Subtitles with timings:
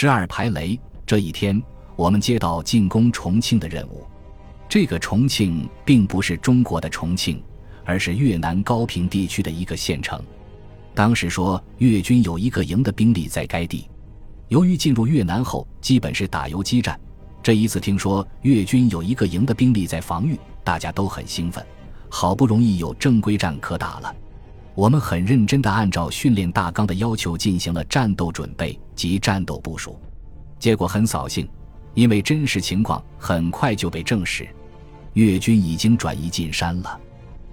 [0.00, 0.80] 十二排雷。
[1.04, 1.62] 这一天，
[1.94, 4.06] 我们接到进攻重庆的任务。
[4.66, 7.44] 这个重庆并不是中国的重庆，
[7.84, 10.18] 而是越南高平地区的一个县城。
[10.94, 13.90] 当时说越军有一个营的兵力在该地。
[14.48, 16.98] 由于进入越南后基本是打游击战，
[17.42, 21.62] 这一次听说越军有一个营的兵力在防御，大家都很兴奋。
[22.08, 24.16] 好不容易有正规战可打了，
[24.74, 29.98] 我们很认真地按照训练大纲的要求进行了战斗准备及战斗部署。
[30.58, 31.48] 结果很扫兴，
[31.94, 34.48] 因为真实情况很快就被证实，
[35.14, 37.00] 越军已经转移进山了。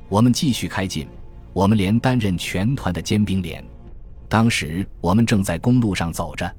[0.10, 1.08] 我们继续开进，
[1.54, 3.64] 我们连担任全团的尖兵连。
[4.30, 6.50] 当时我们正在公路上走着。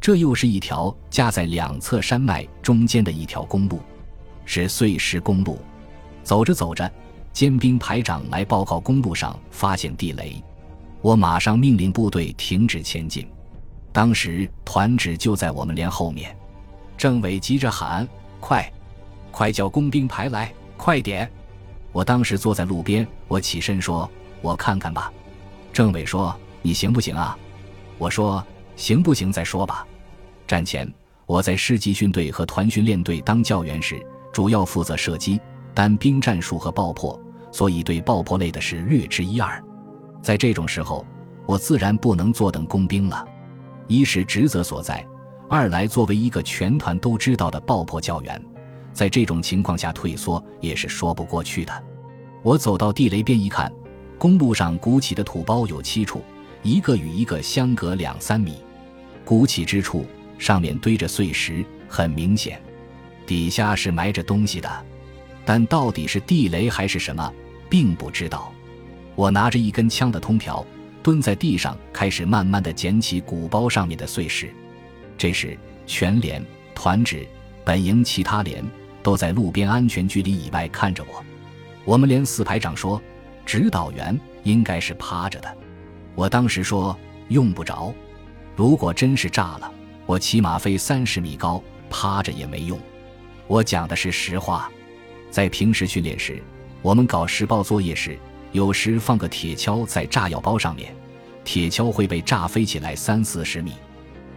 [0.00, 3.78] 这又是一条夹在两侧山脉中间的一条公路，
[4.44, 5.60] 是碎石公路。
[6.24, 6.90] 走着走着，
[7.32, 10.42] 尖兵排长来报告公路上发现地雷，
[11.00, 13.26] 我马上命令部队停止前进。
[13.92, 16.36] 当时团指就在我们连后面，
[16.96, 18.06] 政委急着喊
[18.40, 18.70] ：“快，
[19.30, 21.30] 快叫工兵排来，快点！”
[21.92, 25.12] 我当时坐在路边，我起身说：“我看看吧。”
[25.72, 27.36] 政委说：“你行不行啊？”
[27.98, 28.44] 我说
[28.76, 29.86] ：“行不行再说吧。”
[30.46, 30.90] 战前，
[31.26, 35.38] 我在师集训队和团训练队当教员时，主要负责射击、
[35.74, 37.18] 单兵战术和爆破，
[37.52, 39.62] 所以对爆破类的事略知一二。
[40.20, 41.06] 在这种时候，
[41.46, 43.24] 我自然不能坐等工兵了。
[43.86, 45.06] 一是职责所在，
[45.48, 48.42] 二来作为一个全团都知道的爆破教员，
[48.92, 51.84] 在这种情况下退缩也是说不过去的。
[52.42, 53.70] 我走到地雷边一看，
[54.18, 56.22] 公路上鼓起的土包有七处，
[56.62, 58.56] 一个与一个相隔两三米，
[59.24, 60.06] 鼓起之处。
[60.38, 62.60] 上面堆着碎石，很明显，
[63.24, 64.68] 底下是埋着东西的，
[65.44, 67.32] 但到底是地雷还是什么，
[67.68, 68.52] 并不知道。
[69.14, 70.64] 我拿着一根枪的通条，
[71.02, 74.52] 蹲在地上，开始慢慢的捡起鼓包上面的碎石。
[75.18, 76.44] 这时，全连、
[76.74, 77.26] 团指、
[77.64, 78.64] 本营其他连
[79.02, 81.24] 都在路边安全距离以外看着我。
[81.84, 83.00] 我们连四排长说
[83.44, 85.56] ：“指导员应该是趴着的。”
[86.14, 86.96] 我当时说
[87.28, 87.92] ：“用不着，
[88.54, 89.70] 如果真是炸了。”
[90.04, 92.78] 我起码飞三十米高，趴着也没用。
[93.46, 94.70] 我讲的是实话。
[95.32, 96.40] 在平时训练时，
[96.82, 98.18] 我们搞实爆作业时，
[98.52, 100.94] 有时放个铁锹在炸药包上面，
[101.42, 103.72] 铁锹会被炸飞起来三四十米。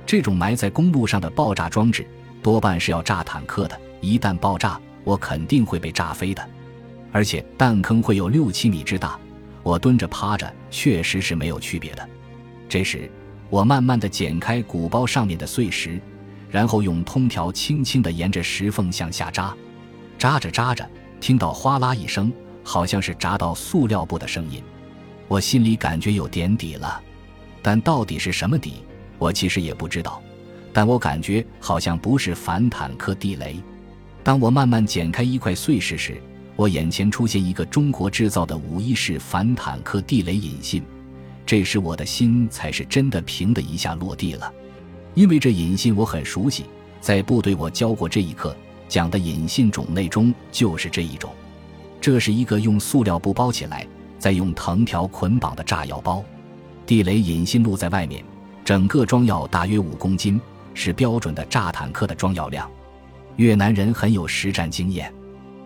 [0.06, 2.08] 这种埋在公路上的爆炸装置，
[2.42, 3.78] 多半是要炸坦克的。
[4.00, 6.50] 一旦爆炸，我肯定会被炸飞的，
[7.12, 9.20] 而且弹坑会有六七米之大。
[9.64, 12.10] 我蹲着趴着，确实是没有区别的。
[12.70, 13.12] 这时。
[13.48, 16.02] 我慢慢地剪开鼓包上面的碎石，
[16.50, 19.56] 然后用通条轻轻地沿着石缝向下扎，
[20.18, 20.88] 扎着扎着，
[21.20, 22.32] 听到哗啦一声，
[22.64, 24.62] 好像是扎到塑料布的声音。
[25.28, 27.02] 我心里感觉有点底了，
[27.62, 28.84] 但到底是什么底，
[29.18, 30.22] 我其实也不知道。
[30.72, 33.56] 但我感觉好像不是反坦克地雷。
[34.24, 36.22] 当我慢慢剪开一块碎石时，
[36.56, 40.84] 我眼前出现一个中国制造的五一式反坦克地雷引信。
[41.46, 44.52] 这时我的心才是真的平的一下落地了，
[45.14, 46.66] 因为这引信我很熟悉，
[47.00, 48.56] 在部队我教过这一课，
[48.96, 51.30] 讲的引信种类中就是这一种。
[52.00, 53.86] 这是一个用塑料布包起来，
[54.18, 56.24] 再用藤条捆绑的炸药包，
[56.86, 58.24] 地雷引信露在外面，
[58.64, 60.40] 整个装药大约五公斤，
[60.74, 62.72] 是标准的炸坦克的装药量。
[63.36, 65.14] 越南人很有实战经验，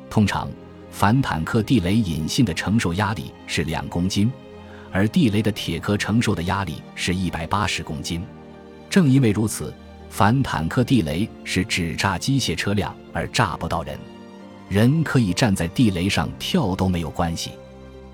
[0.09, 0.49] 通常
[0.89, 4.31] 反坦克地雷引信的承受压力是两公斤。
[4.91, 8.23] 而地雷的铁壳承受的压力是一百八十公斤，
[8.89, 9.71] 正因为如此，
[10.09, 13.97] 反坦克地雷是只炸机械车辆而炸不到人，
[14.67, 17.51] 人可以站在地雷上跳都没有关系。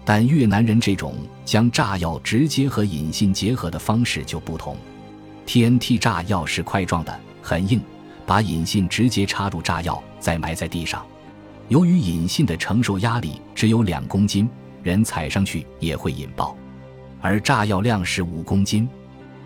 [0.03, 4.77] 但越南人这种将炸药直接和引信结合的方式就不同
[5.47, 7.81] ，TNT 炸药是块状的，很硬，
[8.25, 11.03] 把引信直接插入炸药，再埋在地上。
[11.69, 14.47] 由于引信的承受压力只有两公斤，
[14.83, 16.55] 人踩上去也会引爆。
[17.19, 18.87] 而炸药量是五公斤，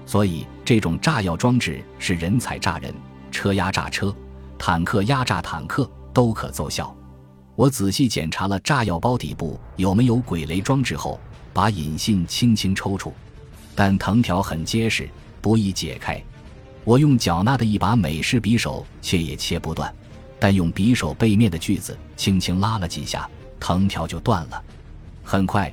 [0.09, 2.92] 所以这种炸药装置是人踩炸人，
[3.30, 4.11] 车压炸车，
[4.58, 6.96] 坦克压炸坦克都可奏效。
[7.56, 11.20] 我仔细检查了炸药包底部有没有鬼雷装置后，
[11.53, 13.14] 把引信轻轻抽出，
[13.76, 15.08] 但藤条很结实，
[15.44, 16.20] 不易解开。
[16.84, 19.94] 我用缴纳的一把美式匕首切也切不断，
[20.40, 23.29] 但用匕首背面的锯子轻轻拉了几下，
[23.59, 24.59] 藤条就断了。
[25.23, 25.72] 很快。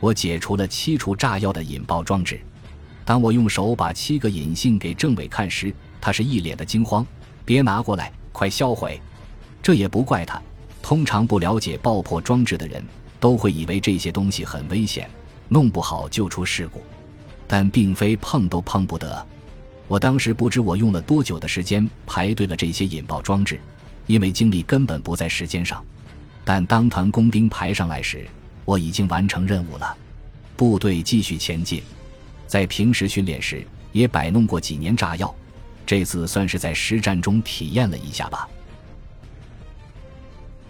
[0.00, 2.40] 我解除了七处炸药的引爆装置。
[3.04, 7.06] 当我用手把七个引信给政委看时，他是一脸的惊慌
[7.44, 9.00] ：“别拿过来，快销毁！”
[9.62, 10.40] 这也不怪他，
[10.82, 12.82] 通常不了解爆破装置的人
[13.20, 15.08] 都会以为这些东西很危险，
[15.48, 16.82] 弄不好就出事故。
[17.46, 19.26] 但并非碰都碰不得。
[19.86, 23.60] 我当时不知我用了多久的时间排队了这些引爆装置，
[24.06, 25.84] 因为精力根本不在时间上。
[26.42, 28.26] 但当团工兵排上来时，
[28.64, 29.94] 我已经完成任务了。
[30.56, 31.82] 部队继续前进，
[32.46, 35.34] 在平时训练时也摆弄过几年炸药，
[35.84, 38.48] 这次算是在实战中体验了一下吧。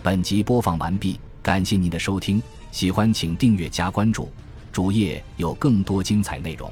[0.03, 4.31] 本集播放完毕，感谢您的收听，喜欢请订阅加关注，
[4.71, 6.71] 主页有更多精彩内容。